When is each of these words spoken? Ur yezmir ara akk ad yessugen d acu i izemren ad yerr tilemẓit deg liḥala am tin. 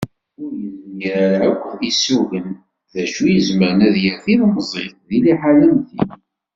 Ur 0.41 0.51
yezmir 0.61 1.15
ara 1.25 1.37
akk 1.51 1.63
ad 1.71 1.81
yessugen 1.87 2.47
d 2.93 2.95
acu 3.03 3.21
i 3.27 3.31
izemren 3.37 3.79
ad 3.87 3.95
yerr 4.03 4.17
tilemẓit 4.23 4.95
deg 5.07 5.19
liḥala 5.23 5.65
am 5.71 5.77
tin. 5.87 6.09